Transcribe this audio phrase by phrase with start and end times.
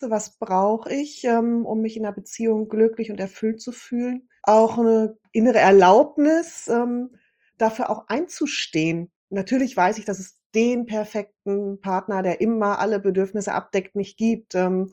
[0.00, 4.28] was brauche ich, ähm, um mich in einer Beziehung glücklich und erfüllt zu fühlen.
[4.42, 7.16] Auch eine innere Erlaubnis, ähm,
[7.58, 9.10] dafür auch einzustehen.
[9.30, 14.54] Natürlich weiß ich, dass es den perfekten Partner, der immer alle Bedürfnisse abdeckt, nicht gibt.
[14.54, 14.92] Ähm,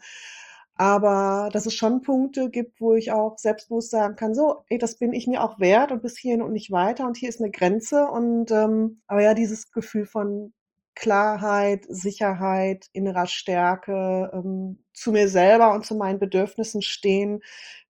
[0.76, 4.98] aber dass es schon Punkte gibt, wo ich auch selbstbewusst sagen kann, so, ey, das
[4.98, 7.52] bin ich mir auch wert und bis hierhin und nicht weiter und hier ist eine
[7.52, 8.08] Grenze.
[8.08, 10.54] Und aber ja, dieses Gefühl von
[10.96, 17.42] Klarheit, Sicherheit, innerer Stärke, ähm, zu mir selber und zu meinen Bedürfnissen stehen,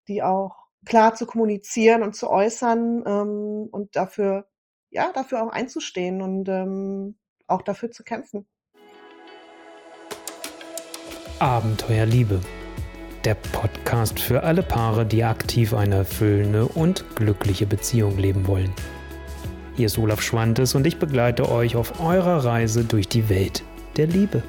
[0.08, 4.46] die auch klar zu kommunizieren und zu äußern ähm, und dafür,
[4.90, 8.46] ja, dafür auch einzustehen und ähm, auch dafür zu kämpfen.
[11.38, 12.40] Abenteuer Liebe.
[13.24, 18.72] Der Podcast für alle Paare, die aktiv eine erfüllende und glückliche Beziehung leben wollen.
[19.76, 23.64] Hier ist Olaf Schwantes und ich begleite euch auf eurer Reise durch die Welt
[23.96, 24.40] der Liebe.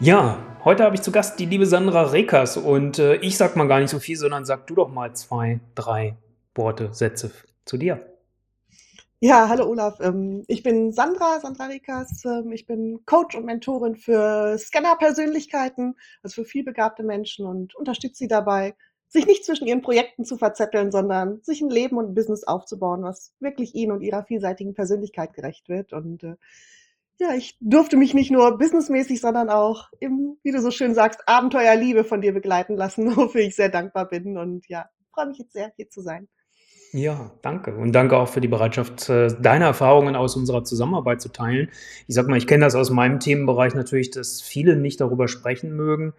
[0.00, 3.68] Ja, heute habe ich zu Gast die liebe Sandra Rekas und äh, ich sag mal
[3.68, 6.16] gar nicht so viel, sondern sag du doch mal zwei, drei
[6.54, 7.30] Worte, Sätze
[7.66, 8.00] zu dir.
[9.20, 10.00] Ja, hallo Olaf.
[10.00, 12.24] Ähm, ich bin Sandra, Sandra Rekas.
[12.24, 18.28] Ähm, ich bin Coach und Mentorin für Scanner-Persönlichkeiten, also für vielbegabte Menschen und unterstütze sie
[18.28, 18.74] dabei,
[19.14, 23.04] sich nicht zwischen ihren Projekten zu verzetteln, sondern sich ein Leben und ein Business aufzubauen,
[23.04, 25.92] was wirklich ihnen und ihrer vielseitigen Persönlichkeit gerecht wird.
[25.92, 26.34] Und äh,
[27.20, 31.20] ja, ich durfte mich nicht nur businessmäßig, sondern auch im, wie du so schön sagst,
[31.28, 34.36] Abenteuerliebe von dir begleiten lassen, wofür ich sehr dankbar bin.
[34.36, 36.26] Und ja, freue mich jetzt sehr, hier zu sein.
[36.92, 37.76] Ja, danke.
[37.76, 41.68] Und danke auch für die Bereitschaft, äh, deine Erfahrungen aus unserer Zusammenarbeit zu teilen.
[42.08, 45.76] Ich sag mal, ich kenne das aus meinem Themenbereich natürlich, dass viele nicht darüber sprechen
[45.76, 46.14] mögen.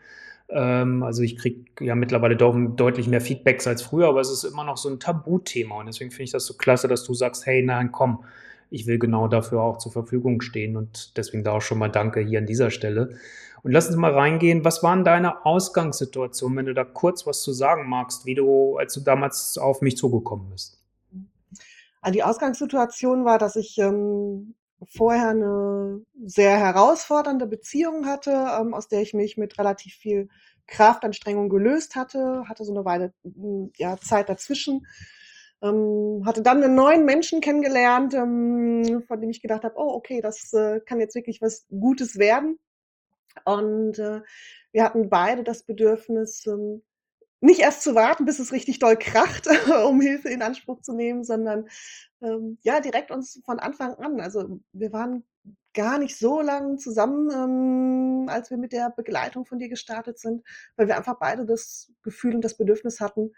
[0.49, 4.43] Ähm, also ich kriege ja mittlerweile doch deutlich mehr Feedbacks als früher, aber es ist
[4.43, 5.79] immer noch so ein Tabuthema.
[5.79, 8.23] Und deswegen finde ich das so klasse, dass du sagst, hey, nein, komm,
[8.69, 10.77] ich will genau dafür auch zur Verfügung stehen.
[10.77, 13.17] Und deswegen da auch schon mal Danke hier an dieser Stelle.
[13.63, 14.63] Und lass uns mal reingehen.
[14.63, 18.93] Was waren deine Ausgangssituationen, wenn du da kurz was zu sagen magst, wie du, als
[18.93, 20.81] du damals auf mich zugekommen bist?
[22.01, 24.53] Also die Ausgangssituation war, dass ich ähm,
[24.83, 30.29] vorher eine sehr herausfordernde Beziehung hatte, ähm, aus der ich mich mit relativ viel
[30.67, 34.85] Kraftanstrengung gelöst hatte, hatte so eine Weile hm, ja, Zeit dazwischen,
[35.61, 40.21] ähm, hatte dann einen neuen Menschen kennengelernt, ähm, von dem ich gedacht habe, oh, okay,
[40.21, 42.59] das äh, kann jetzt wirklich was Gutes werden.
[43.43, 44.21] Und äh,
[44.71, 46.81] wir hatten beide das Bedürfnis, ähm,
[47.45, 49.47] nicht erst zu warten, bis es richtig doll kracht,
[49.87, 51.67] um Hilfe in Anspruch zu nehmen, sondern
[52.21, 54.19] ähm, ja, direkt uns von Anfang an.
[54.19, 55.23] Also wir waren
[55.73, 60.43] gar nicht so lang zusammen, ähm, als wir mit der Begleitung von dir gestartet sind,
[60.75, 63.31] weil wir einfach beide das Gefühl und das Bedürfnis hatten,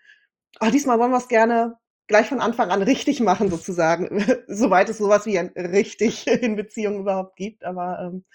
[0.61, 4.99] oh, diesmal wollen wir es gerne gleich von Anfang an richtig machen, sozusagen, soweit es
[4.99, 7.65] sowas wie ein richtig in Beziehungen überhaupt gibt.
[7.65, 8.25] Aber ähm,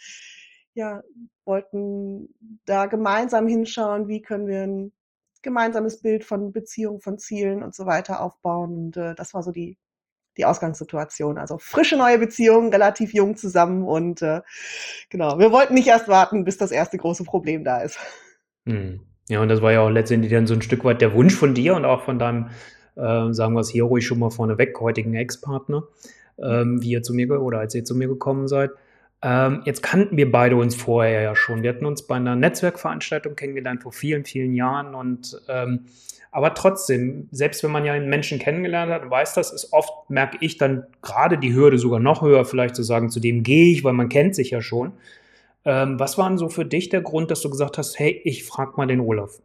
[0.75, 1.03] ja,
[1.44, 2.34] wollten
[2.66, 4.93] da gemeinsam hinschauen, wie können wir ein
[5.43, 8.77] gemeinsames Bild von Beziehungen, von Zielen und so weiter aufbauen.
[8.77, 9.79] Und äh, das war so die,
[10.37, 11.39] die Ausgangssituation.
[11.39, 14.41] Also frische neue Beziehungen, relativ jung zusammen und äh,
[15.11, 17.99] genau, wir wollten nicht erst warten, bis das erste große Problem da ist.
[18.67, 19.01] Hm.
[19.29, 21.55] Ja, und das war ja auch letztendlich dann so ein Stück weit der Wunsch von
[21.55, 22.49] dir und auch von deinem,
[22.97, 25.85] äh, sagen wir es hier ruhig schon mal vorneweg, heutigen Ex-Partner,
[26.39, 28.71] ähm, wie ihr zu mir oder als ihr zu mir gekommen seid.
[29.22, 31.62] Ähm, jetzt kannten wir beide uns vorher ja schon.
[31.62, 35.87] Wir hatten uns bei einer Netzwerkveranstaltung kennengelernt vor vielen, vielen Jahren und ähm,
[36.34, 40.38] aber trotzdem, selbst wenn man ja einen Menschen kennengelernt hat, weiß das, ist oft, merke
[40.41, 43.84] ich dann gerade die Hürde sogar noch höher, vielleicht zu sagen, zu dem gehe ich,
[43.84, 44.94] weil man kennt sich ja schon.
[45.66, 48.44] Ähm, was war denn so für dich der Grund, dass du gesagt hast, hey, ich
[48.44, 49.41] frag mal den Olaf?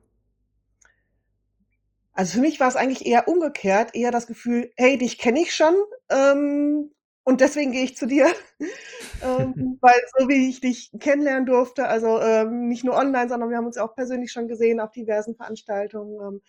[2.13, 5.53] Also für mich war es eigentlich eher umgekehrt, eher das Gefühl, hey, dich kenne ich
[5.53, 5.75] schon
[6.09, 6.89] ähm,
[7.27, 8.27] und deswegen gehe ich zu dir,
[9.21, 13.57] ähm, weil so wie ich dich kennenlernen durfte, also ähm, nicht nur online, sondern wir
[13.57, 16.41] haben uns auch persönlich schon gesehen auf diversen Veranstaltungen, ähm,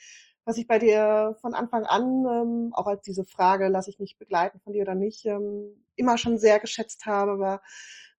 [0.45, 4.19] was ich bei dir von Anfang an, ähm, auch als diese Frage, lasse ich mich
[4.19, 7.61] begleiten von dir oder nicht, ähm, immer schon sehr geschätzt habe, war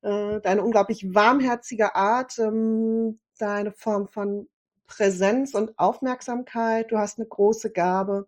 [0.02, 4.50] äh, deine unglaublich warmherzige Art, ähm, deine Form von
[4.86, 6.92] Präsenz und Aufmerksamkeit.
[6.92, 8.28] Du hast eine große Gabe,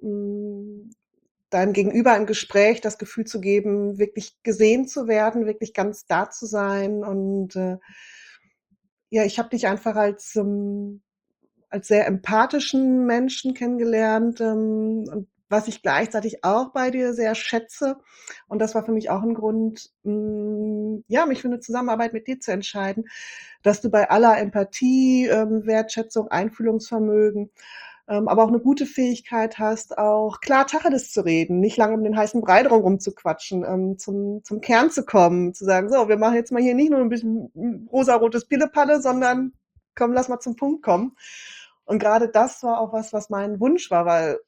[0.00, 0.90] mm,
[1.50, 6.30] deinem Gegenüber im Gespräch das Gefühl zu geben, wirklich gesehen zu werden, wirklich ganz da
[6.30, 7.04] zu sein.
[7.04, 7.78] Und äh,
[9.10, 11.02] ja, ich habe dich einfach als ähm,
[11.70, 17.96] als sehr empathischen Menschen kennengelernt ähm, und was ich gleichzeitig auch bei dir sehr schätze.
[18.48, 22.12] Und das war für mich auch ein Grund, mh, mm, ja, mich für eine Zusammenarbeit
[22.12, 23.08] mit dir zu entscheiden,
[23.62, 27.50] dass du bei aller Empathie, ähm, Wertschätzung, Einfühlungsvermögen ähm,
[28.08, 32.16] aber auch eine gute Fähigkeit hast, auch klar Tacheles zu reden, nicht lange um den
[32.16, 36.34] heißen Brei drum rumzuquatschen, ähm, zum, zum Kern zu kommen, zu sagen, so, wir machen
[36.34, 39.52] jetzt mal hier nicht nur ein bisschen rosarotes Pillepalle, sondern
[39.94, 41.16] komm, lass mal zum Punkt kommen.
[41.84, 44.38] Und gerade das war auch was, was mein Wunsch war, weil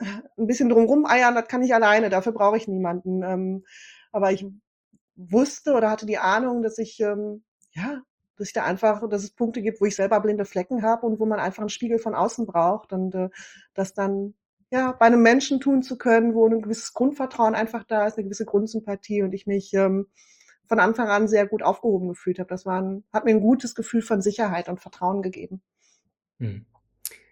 [0.00, 3.22] ein bisschen drumrum eiern, das kann ich alleine, dafür brauche ich niemanden.
[3.22, 3.64] Ähm,
[4.12, 4.46] aber ich
[5.16, 8.00] wusste oder hatte die Ahnung, dass ich ähm, ja
[8.40, 11.20] dass ich da einfach, dass es Punkte gibt, wo ich selber blinde Flecken habe und
[11.20, 13.28] wo man einfach einen Spiegel von außen braucht und äh,
[13.74, 14.34] das dann
[14.70, 18.24] ja bei einem Menschen tun zu können, wo ein gewisses Grundvertrauen einfach da ist, eine
[18.24, 20.06] gewisse Grundsympathie und ich mich ähm,
[20.66, 22.48] von Anfang an sehr gut aufgehoben gefühlt habe.
[22.48, 25.60] Das war ein, hat mir ein gutes Gefühl von Sicherheit und Vertrauen gegeben.
[26.38, 26.64] Hm.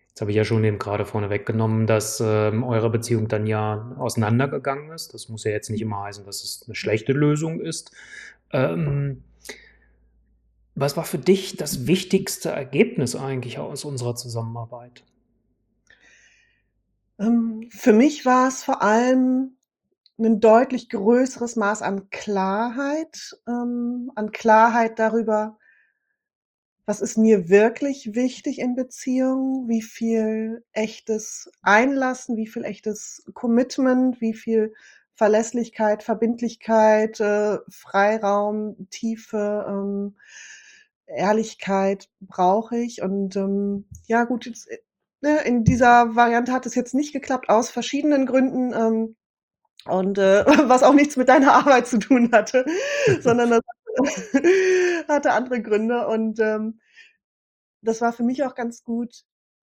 [0.08, 3.94] Jetzt habe ich ja schon eben gerade vorne weggenommen, dass ähm, eure Beziehung dann ja
[3.99, 5.14] auseinandergegangen ist.
[5.14, 7.93] Das muss ja jetzt nicht immer heißen, dass es eine schlechte Lösung ist.
[8.50, 9.22] Ähm,
[10.80, 15.04] was war für dich das wichtigste Ergebnis eigentlich aus unserer Zusammenarbeit?
[17.19, 19.56] Ähm, für mich war es vor allem
[20.19, 25.58] ein deutlich größeres Maß an Klarheit, ähm, an Klarheit darüber,
[26.86, 34.20] was ist mir wirklich wichtig in Beziehungen, wie viel echtes Einlassen, wie viel echtes Commitment,
[34.20, 34.72] wie viel
[35.14, 40.16] Verlässlichkeit, Verbindlichkeit, äh, Freiraum, Tiefe, ähm,
[41.08, 43.02] Ehrlichkeit brauche ich.
[43.02, 44.78] Und ähm, ja, gut, jetzt, äh,
[45.20, 48.72] ne, in dieser Variante hat es jetzt nicht geklappt, aus verschiedenen Gründen.
[48.72, 49.16] Ähm,
[49.87, 52.64] und äh, was auch nichts mit deiner Arbeit zu tun hatte,
[53.20, 53.62] sondern das
[55.08, 56.06] hatte andere Gründe.
[56.06, 56.81] Und ähm,
[57.82, 59.25] das war für mich auch ganz gut.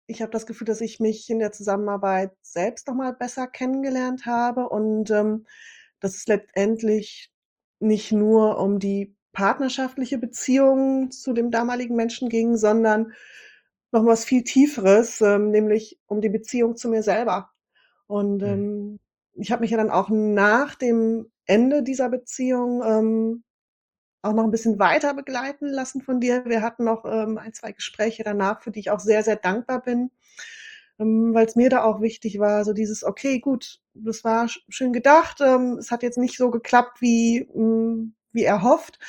[0.08, 4.68] Ich habe das Gefühl, dass ich mich in der Zusammenarbeit selbst nochmal besser kennengelernt habe
[4.68, 5.46] und ähm,
[6.00, 7.32] dass es letztendlich
[7.80, 13.14] nicht nur um die partnerschaftliche Beziehung zu dem damaligen Menschen ging, sondern
[13.94, 17.50] noch was viel Tieferes, ähm, nämlich um die Beziehung zu mir selber.
[18.06, 18.48] Und mhm.
[18.48, 19.00] ähm,
[19.36, 23.44] ich habe mich ja dann auch nach dem Ende dieser Beziehung ähm,
[24.22, 26.44] auch noch ein bisschen weiter begleiten lassen von dir.
[26.44, 29.82] Wir hatten noch ähm, ein, zwei Gespräche danach, für die ich auch sehr, sehr dankbar
[29.82, 30.12] bin,
[31.00, 34.92] ähm, weil es mir da auch wichtig war, so dieses, okay, gut, das war schön
[34.92, 39.00] gedacht, ähm, es hat jetzt nicht so geklappt, wie, mh, hm, wie erhofft.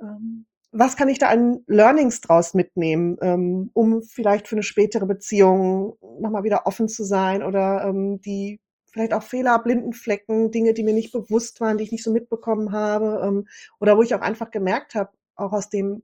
[0.00, 0.46] Ähm,
[0.76, 5.96] was kann ich da an Learnings draus mitnehmen, ähm, um vielleicht für eine spätere Beziehung
[6.18, 8.60] nochmal wieder offen zu sein oder ähm, die
[8.90, 12.12] vielleicht auch Fehler, blinden Flecken, Dinge, die mir nicht bewusst waren, die ich nicht so
[12.12, 13.46] mitbekommen habe ähm,
[13.78, 16.02] oder wo ich auch einfach gemerkt habe, auch aus dem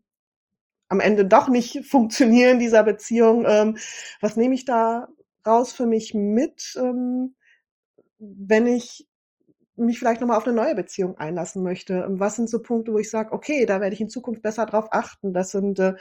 [0.88, 3.44] am Ende doch nicht funktionieren dieser Beziehung,
[4.20, 5.08] was nehme ich da
[5.46, 6.74] raus für mich mit,
[8.18, 9.06] wenn ich
[9.86, 12.06] mich vielleicht nochmal auf eine neue Beziehung einlassen möchte.
[12.08, 14.88] Was sind so Punkte, wo ich sage, okay, da werde ich in Zukunft besser drauf
[14.90, 15.32] achten.
[15.32, 15.94] Das sind äh,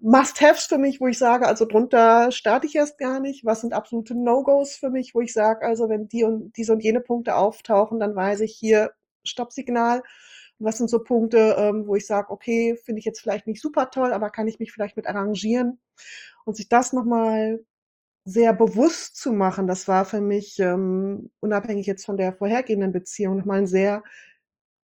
[0.00, 3.44] Must-Haves für mich, wo ich sage, also drunter starte ich erst gar nicht.
[3.44, 6.82] Was sind absolute No-Gos für mich, wo ich sage, also wenn die und diese und
[6.82, 8.92] jene Punkte auftauchen, dann weiß ich hier
[9.24, 10.02] Stoppsignal.
[10.58, 13.90] Was sind so Punkte, ähm, wo ich sage, okay, finde ich jetzt vielleicht nicht super
[13.90, 15.78] toll, aber kann ich mich vielleicht mit arrangieren?
[16.44, 17.60] Und sich das nochmal
[18.28, 23.38] sehr bewusst zu machen, das war für mich, ähm, unabhängig jetzt von der vorhergehenden Beziehung,
[23.38, 24.02] nochmal ein sehr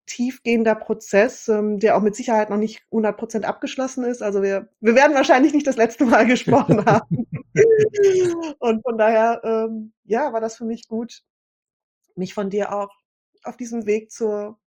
[0.05, 4.21] tiefgehender Prozess, ähm, der auch mit Sicherheit noch nicht 100 Prozent abgeschlossen ist.
[4.21, 7.27] Also wir, wir werden wahrscheinlich nicht das letzte Mal gesprochen haben.
[8.59, 11.23] Und von daher, ähm, ja, war das für mich gut,
[12.15, 12.91] mich von dir auch
[13.43, 14.59] auf diesem Weg zur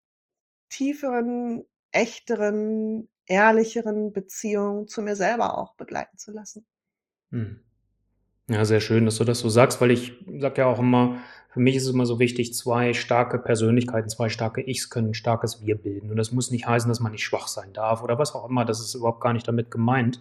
[0.69, 6.67] tieferen, echteren, ehrlicheren Beziehung zu mir selber auch begleiten zu lassen.
[7.31, 7.66] Hm.
[8.49, 11.19] Ja, sehr schön, dass du das so sagst, weil ich sage ja auch immer,
[11.51, 15.15] für mich ist es immer so wichtig, zwei starke Persönlichkeiten, zwei starke Ichs können ein
[15.15, 16.11] starkes Wir bilden.
[16.11, 18.65] Und das muss nicht heißen, dass man nicht schwach sein darf oder was auch immer.
[18.65, 20.21] Das ist überhaupt gar nicht damit gemeint.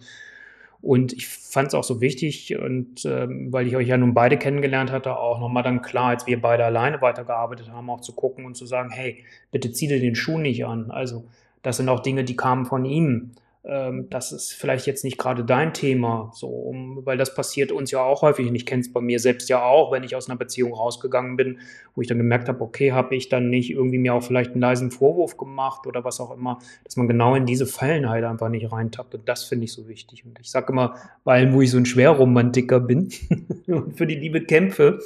[0.82, 4.36] Und ich fand es auch so wichtig, und ähm, weil ich euch ja nun beide
[4.38, 8.44] kennengelernt hatte, auch nochmal dann klar, als wir beide alleine weitergearbeitet haben, auch zu gucken
[8.44, 10.90] und zu sagen, hey, bitte zieh dir den Schuh nicht an.
[10.90, 11.24] Also
[11.62, 13.32] das sind auch Dinge, die kamen von ihm
[13.68, 17.90] ähm, das ist vielleicht jetzt nicht gerade dein Thema, so, um, weil das passiert uns
[17.90, 20.28] ja auch häufig und ich kenne es bei mir selbst ja auch, wenn ich aus
[20.28, 21.58] einer Beziehung rausgegangen bin,
[21.94, 24.60] wo ich dann gemerkt habe, okay, habe ich dann nicht irgendwie mir auch vielleicht einen
[24.60, 28.48] leisen Vorwurf gemacht oder was auch immer, dass man genau in diese Fallen halt einfach
[28.48, 30.94] nicht reintappt und das finde ich so wichtig und ich sage immer,
[31.24, 33.10] weil wo ich so ein Schwerromantiker bin
[33.66, 35.00] und für die Liebe kämpfe,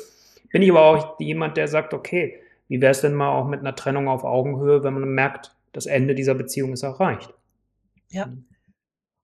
[0.50, 2.37] bin ich aber auch jemand, der sagt, okay,
[2.69, 5.87] wie wäre es denn mal auch mit einer Trennung auf Augenhöhe, wenn man merkt, das
[5.87, 7.33] Ende dieser Beziehung ist erreicht.
[8.11, 8.29] Ja.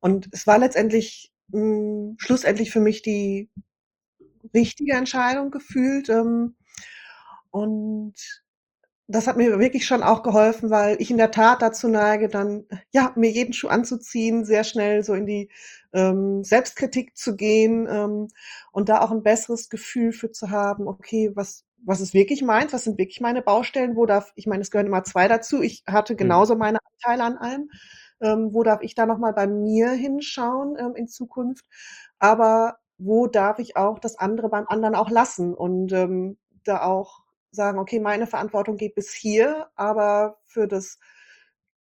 [0.00, 3.50] Und es war letztendlich mh, hm, schlussendlich für mich die
[4.54, 6.08] richtige Entscheidung gefühlt.
[6.08, 6.56] Ähm,
[7.50, 8.14] und
[9.08, 12.66] das hat mir wirklich schon auch geholfen, weil ich in der Tat dazu neige, dann,
[12.90, 15.48] ja, mir jeden Schuh anzuziehen, sehr schnell so in die
[15.92, 18.28] ähm, Selbstkritik zu gehen ähm,
[18.72, 22.72] und da auch ein besseres Gefühl für zu haben, okay, was, was ist wirklich meins,
[22.72, 25.84] was sind wirklich meine Baustellen, wo darf, ich meine, es gehören immer zwei dazu, ich
[25.86, 26.18] hatte Mhm.
[26.18, 27.70] genauso meine Anteile an allem,
[28.20, 31.66] ähm, wo darf ich da nochmal bei mir hinschauen ähm, in Zukunft,
[32.18, 37.24] aber wo darf ich auch das andere beim anderen auch lassen und ähm, da auch
[37.50, 40.98] sagen, okay, meine Verantwortung geht bis hier, aber für das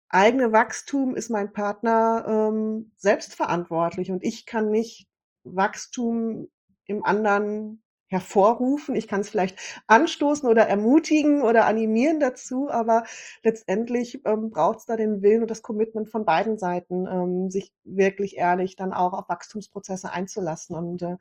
[0.10, 5.08] eigene Wachstum ist mein Partner ähm, selbst und ich kann nicht
[5.44, 6.48] Wachstum
[6.86, 8.96] im anderen hervorrufen.
[8.96, 9.58] Ich kann es vielleicht
[9.88, 13.04] anstoßen oder ermutigen oder animieren dazu, aber
[13.44, 17.74] letztendlich ähm, braucht es da den Willen und das Commitment von beiden Seiten, ähm, sich
[17.84, 21.18] wirklich ehrlich dann auch auf Wachstumsprozesse einzulassen und äh,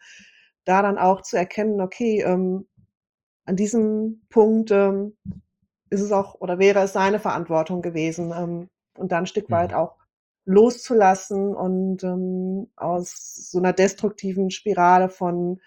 [0.65, 2.67] da dann auch zu erkennen, okay, ähm,
[3.47, 5.17] an diesem Punkt ähm,
[5.91, 9.71] ist es auch oder wäre es seine Verantwortung gewesen ähm, und dann ein Stück weit
[9.71, 9.77] Mhm.
[9.77, 9.97] auch
[10.47, 15.61] loszulassen und ähm, aus so einer destruktiven Spirale von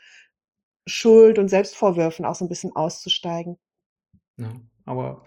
[0.88, 3.58] Schuld und Selbstvorwürfen auch so ein bisschen auszusteigen.
[4.38, 4.52] Ja,
[4.86, 5.24] aber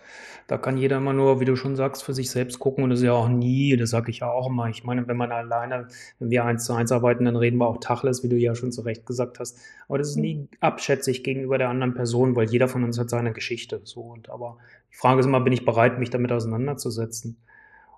[0.47, 3.01] da kann jeder immer nur, wie du schon sagst, für sich selbst gucken und das
[3.01, 4.69] ist ja auch nie das sage ich ja auch immer.
[4.69, 5.89] Ich meine, wenn man alleine
[6.21, 8.71] wenn wir eins zu eins arbeiten, dann reden wir auch Tacheles, wie du ja schon
[8.73, 9.59] zu Recht gesagt hast.
[9.89, 10.21] Aber das ist Mhm.
[10.21, 14.31] nie abschätzig gegenüber der anderen Person, weil jeder von uns hat seine Geschichte so und
[14.31, 14.59] aber
[14.93, 17.37] die Frage ist immer, bin ich bereit, mich damit auseinanderzusetzen?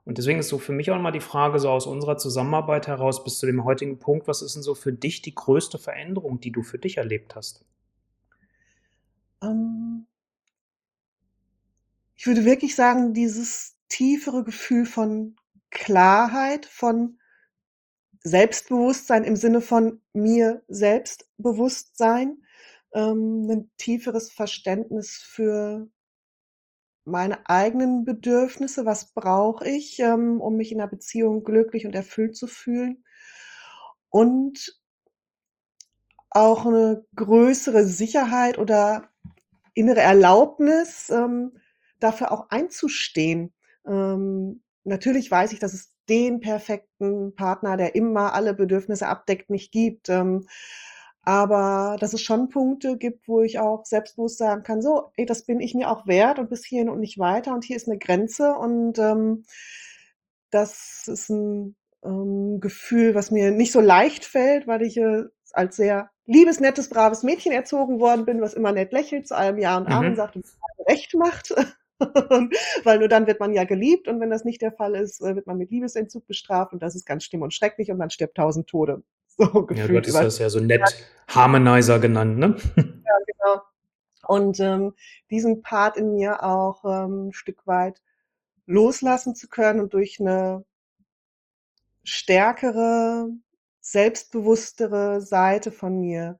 [0.06, 3.22] Und deswegen ist so für mich auch immer die Frage so aus unserer Zusammenarbeit heraus
[3.22, 6.50] bis zu dem heutigen Punkt, was ist denn so für dich die größte Veränderung, die
[6.50, 7.64] du für dich erlebt hast?
[9.42, 10.06] Ähm
[12.18, 15.36] ich würde wirklich sagen, dieses tiefere Gefühl von
[15.70, 17.18] Klarheit, von
[18.24, 22.44] Selbstbewusstsein im Sinne von mir Selbstbewusstsein,
[22.94, 25.88] ähm, 'nen tieferes Verständnis für
[27.04, 28.86] meine eigenen Bedürfnisse.
[28.86, 33.02] Was brauche ich, ähm, um mich in 'ner Beziehung glücklich und erfüllt zu fühlen?
[34.12, 34.76] Und
[36.30, 39.08] auch 'ne größere Sicherheit oder
[39.74, 41.52] innere Erlaubnis, ähm,
[42.00, 43.52] dafür auch einzustehen.
[43.86, 49.72] Ähm, natürlich weiß ich, dass es den perfekten Partner, der immer alle Bedürfnisse abdeckt, nicht
[49.72, 50.10] gibt.
[51.24, 55.44] Aber dass es schon Punkte gibt, wo ich auch selbstbewusst sagen kann: „So, ey, das
[55.44, 57.98] bin ich mir auch wert und bis hierhin und nicht weiter und hier ist 'ne
[57.98, 59.44] Grenze.“ Und, ähm,
[60.50, 65.76] das ist 'n, ähm, Gefühl, was mir nicht so leicht fällt, weil ich, äh, als
[65.76, 69.76] sehr liebes, nettes, braves Mädchen erzogen worden bin, was immer nett lächelt, zu allem Ja
[69.78, 70.16] und Amen Mhm.
[70.16, 70.44] sagt und
[70.88, 71.54] recht macht.
[72.84, 75.36] Weil nur dann wird man ja geliebt und wenn das nicht der Fall ist, äh,
[75.36, 78.36] wird man mit Liebesentzug bestraft und das ist ganz schlimm und schrecklich und man stirbt
[78.36, 79.02] tausend Tode,
[79.38, 80.80] so Ja, du gefühlt hattest das ja so nett
[81.28, 82.56] Harmonizer genannt, ne?
[83.04, 83.62] Ja, genau.
[84.28, 84.94] Und, ähm,
[85.30, 88.02] diesen Part in mir auch, ähm, 'n Stück weit
[88.66, 90.64] loslassen zu können und durch 'ne
[92.04, 93.28] stärkere,
[93.80, 96.38] selbstbewusstere Seite von mir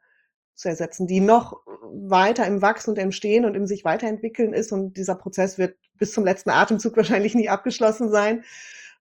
[0.55, 4.73] zu ersetzen, die noch weiter im Wachsen und im Stehen und im sich weiterentwickeln ist
[4.73, 8.45] und dieser Prozess wird bis zum letzten Atemzug wahrscheinlich nie abgeschlossen sein.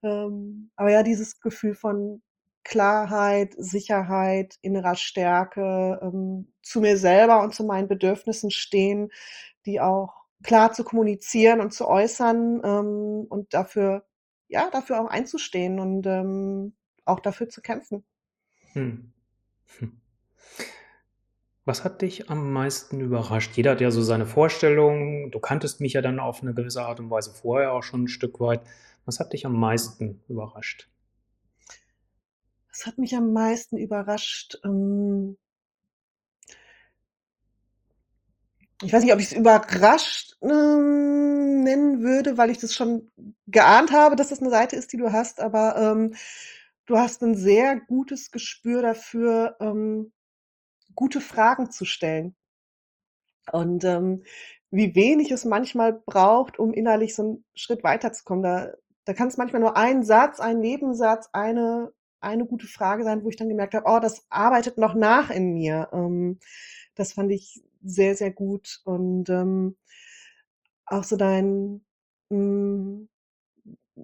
[0.03, 2.21] Ähm, aber ja, dieses Gefühl von
[2.65, 9.11] Klarheit, Sicherheit, innerer Stärke, ähm, zu mir selber und zu meinen Bedürfnissen stehen,
[9.65, 10.13] die auch
[10.43, 14.05] klar zu kommunizieren und zu äußern, ähm, und dafür
[14.49, 16.75] ja, dafür auch einzustehen und, ähm,
[17.05, 18.03] auch dafür zu kämpfen.
[18.75, 19.11] Mhm.
[19.79, 20.01] Hm.
[21.67, 23.55] Was hat dich am meisten überrascht?
[23.55, 25.29] Jeder hat ja so seine Vorstellungen.
[25.29, 28.07] Du kanntest mich ja dann auf 'ne gewisse Art und Weise vorher auch schon 'n
[28.07, 28.61] Stück weit.
[29.05, 30.87] Was hat dich am meisten überrascht?
[32.73, 34.57] Was hat mich am meisten überrascht?
[34.63, 35.35] Hm
[38.83, 43.11] ich weiß nicht, ob ich's überrascht, ähm, nennen würde, weil ich das schon
[43.47, 46.15] geahnt habe, dass das 'ne Seite ist, die du hast, aber, ähm,
[46.87, 50.11] du hast 'n sehr gutes Gespür dafür, ähm,
[50.95, 52.35] gute Fragen zu stellen.
[53.51, 54.23] Und, ähm,
[54.69, 58.43] wie wenig es manchmal braucht, um innerlich so 'n Schritt weiterzukommen.
[58.43, 58.71] Da
[59.05, 63.35] da kann's manchmal nur ein Satz, ein Nebensatz, eine eine gute Frage sein, wo ich
[63.37, 66.39] dann gemerkt habe: „Oh, das arbeitet noch nach in mir.“ Ähm,
[66.95, 69.75] das fand ich sehr, sehr gut und, ähm
[70.85, 71.81] auch so dein
[72.29, 73.09] hm,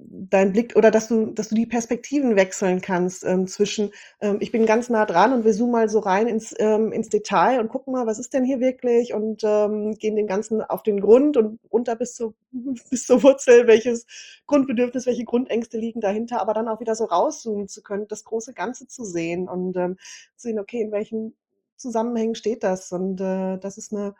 [0.10, 4.52] dein Blick oder dass du dass du die Perspektiven wechseln kannst, ähm, zwischen, ähm: „Ich
[4.52, 7.70] bin ganz nah dran und wir zoomen mal so rein ins ähm, ins Detail und
[7.70, 11.38] gucken mal, was ist denn hier wirklich?“ Und, ähm, gehen dem Ganzen auf den Grund
[11.38, 12.34] und runter bis zur
[12.92, 14.06] bis zur Wurzel, welches
[14.48, 18.54] Grundbedürfnis, welche Grundängste liegen dahinter, aber dann auch wieder so rauszoomen zu können, das große
[18.54, 19.98] Ganze zu sehen und, ähm,
[20.36, 21.36] sehen: „Okay, in welchen
[21.78, 24.16] Zusammenhängen steht das?“ Und, äh, das ist 'ne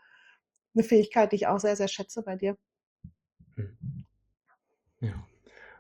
[0.76, 2.58] 'ne Fähigkeit, die ich auch sehr, sehr schätze bei dir.
[3.58, 3.78] Hm.
[5.02, 5.28] Ja.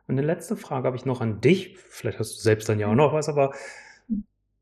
[0.08, 1.78] Und eine letzte Frage habe ich noch an dich.
[1.78, 3.52] Vielleicht hast du selbst dann ja auch noch was, aber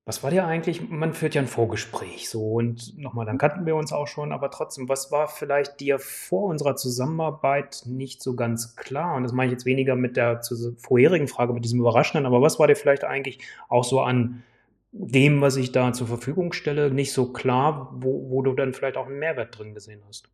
[0.05, 3.75] was war dir eigentlich man führt ja ein Vorgespräch so und nochmal, dann kannten wir
[3.75, 8.75] uns auch schon, aber trotzdem, was war vielleicht dir vor unserer Zusammenarbeit nicht so ganz
[8.75, 9.15] klar?
[9.15, 10.41] Und das meine ich jetzt weniger mit der
[10.77, 14.43] vorherigen Frage, mit diesem Überraschenden, aber was war dir vielleicht eigentlich auch so an
[14.91, 18.97] dem, was ich da zur Verfügung stelle, nicht so klar, wo wo du dann vielleicht
[18.97, 20.29] auch einen Mehrwert drin gesehen hast?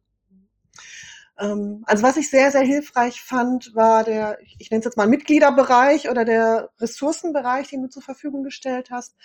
[1.39, 5.07] Ähm, also was ich sehr, sehr hilfreich fand, war der, ich nenne es jetzt mal
[5.07, 9.15] Mitgliederbereich oder der Ressourcenbereich, den du zur Verfügung gestellt hast.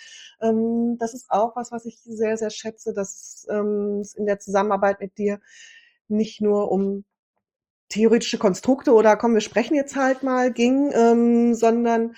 [0.41, 4.39] Ähm, das ist auch was, was ich sehr, sehr schätze, dass ähm, es in der
[4.39, 5.39] Zusammenarbeit mit dir
[6.07, 7.05] nicht nur um
[7.89, 12.15] theoretische Konstrukte oder komm, wir sprechen jetzt halt mal ging, sondern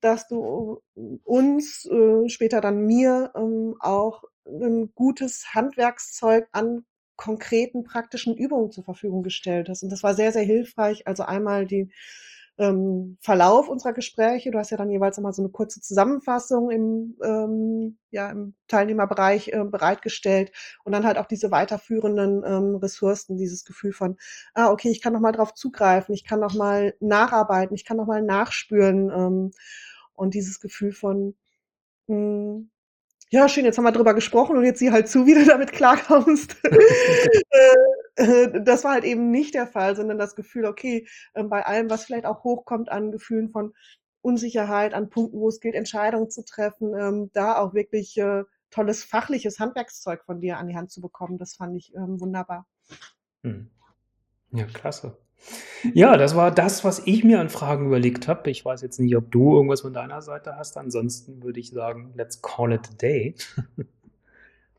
[0.00, 0.82] dass du
[1.24, 3.32] uns, äh, später dann mir,
[3.80, 6.84] auch ein gutes Handwerkszeug an
[7.22, 9.84] konkreten praktischen Übungen zur Verfügung gestellt hast.
[9.84, 11.06] Und das war sehr, sehr hilfreich.
[11.06, 11.92] Also einmal die
[12.58, 14.50] ähm, Verlauf unserer Gespräche.
[14.50, 19.48] Du hast ja dann jeweils immer so eine kurze Zusammenfassung im, ähm, ja, im Teilnehmerbereich
[19.52, 20.50] äh, bereitgestellt
[20.84, 24.16] und dann halt auch diese weiterführenden ähm, Ressourcen, dieses Gefühl von,
[24.54, 27.98] ah, okay, ich kann noch mal drauf zugreifen, ich kann noch mal nacharbeiten, ich kann
[27.98, 29.50] noch mal nachspüren ähm,
[30.14, 31.36] und dieses Gefühl von,
[32.08, 32.70] mh, hm,
[33.32, 35.72] ja, schön, jetzt haben wir drüber gesprochen und jetzt sieh halt zu, wie du damit
[35.72, 36.56] klarkommst.
[38.14, 41.64] Äh, äh, das war halt eben nicht der Fall, sondern das Gefühl, okay, ähm, bei
[41.64, 43.72] allem, was vielleicht auch hochkommt an Gefühlen von
[44.20, 49.04] Unsicherheit, an Punkten, wo es gilt, Entscheidungen zu treffen, ähm, da auch wirklich äh, tolles
[49.04, 51.38] fachliches Handwerkszeug von dir an die Hand zu bekommen.
[51.38, 52.66] Das fand ich ähm, wunderbar.
[53.42, 53.70] Hm.
[54.50, 55.16] Ja, klasse.
[55.94, 58.50] Ja, das war das, was ich mir an Fragen überlegt habe.
[58.50, 60.76] Ich weiß jetzt nicht, ob du irgendwas von deiner Seite hast.
[60.76, 63.34] Ansonsten würde ich sagen, let's call it a day.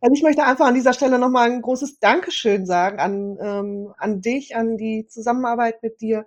[0.05, 4.19] Also ich möchte einfach an dieser Stelle nochmal ein großes Dankeschön sagen an, ähm, an
[4.19, 6.25] dich, an die Zusammenarbeit mit dir.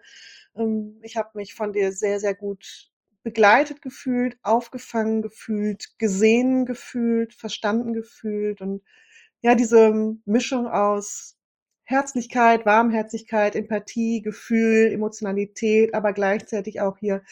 [0.56, 2.90] Ähm, ich habe mich von dir sehr, sehr gut
[3.22, 8.82] begleitet gefühlt, aufgefangen gefühlt, gesehen gefühlt, verstanden gefühlt und
[9.42, 11.35] ja, diese Mischung aus
[11.86, 17.22] Herzlichkeit, Warmherzigkeit, Empathie, Gefühl, Emotionalität, aber gleichzeitig auch hier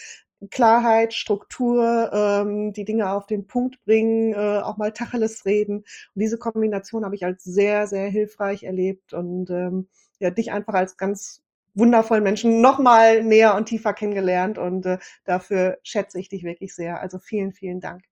[0.51, 5.79] Klarheit, Struktur, ähm, die Dinge auf den Punkt bringen, äh, auch mal Tacheles reden.
[5.79, 9.89] Und diese Kombination habe ich als sehr, sehr hilfreich erlebt und ähm,
[10.21, 11.43] ja, dich einfach als ganz
[11.75, 16.75] wundervollen Menschen noch mal näher und tiefer kennengelernt und äh, dafür schätze ich dich wirklich
[16.75, 17.01] sehr.
[17.01, 18.05] Also vielen, vielen Dank.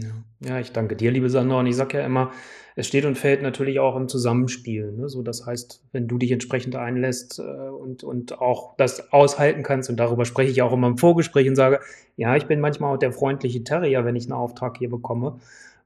[0.00, 0.48] Ja.
[0.48, 1.58] ja, ich danke dir, liebe Sandra.
[1.58, 2.30] Und ich sage ja immer,
[2.76, 4.92] es steht und fällt natürlich auch im Zusammenspiel.
[4.92, 5.08] Ne?
[5.08, 9.90] So, das heißt, wenn du dich entsprechend einlässt äh, und, und auch das aushalten kannst,
[9.90, 11.80] und darüber spreche ich auch immer im Vorgespräch und sage,
[12.16, 15.40] ja, ich bin manchmal auch der freundliche Terrier, wenn ich einen Auftrag hier bekomme,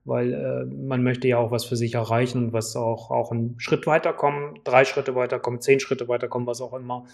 [0.05, 3.55] weil äh, man möchte ja auch was für sich erreichen und was auch, auch einen
[3.59, 7.07] Schritt weiterkommen, drei Schritte weiterkommen, zehn Schritte weiterkommen, was auch immer.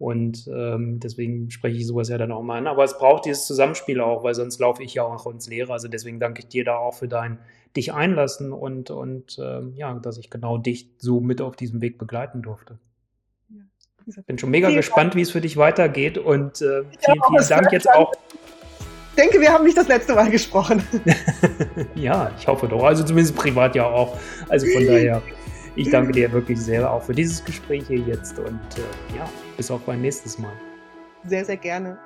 [0.00, 2.66] Und ähm, deswegen spreche ich sowas ja dann auch mal an.
[2.66, 5.74] Aber es braucht dieses Zusammenspiel auch, weil sonst laufe ich ja auch ins Leere.
[5.74, 7.38] Also deswegen danke ich dir da auch für dein
[7.76, 11.98] dich einlassen und, und ähm, ja, dass ich genau dich so mit auf diesem Weg
[11.98, 12.78] begleiten durfte.
[13.50, 17.48] Ja, Bin schon mega vielen gespannt, wie es für dich weitergeht und äh, vielen, vielen
[17.50, 18.10] Dank jetzt auch.
[19.10, 20.82] Ich denke, wir haben nicht das letzte Mal gesprochen.
[21.94, 22.84] ja, ich hoffe doch.
[22.84, 24.16] Also zumindest privat ja auch.
[24.48, 25.20] Also von daher.
[25.76, 29.28] Ich danke dir wirklich sehr auch für dieses Gespräch hier jetzt und äh, ja,
[29.60, 30.54] bis auch beim nächsten Mal.
[31.26, 31.98] Sehr, sehr gerne.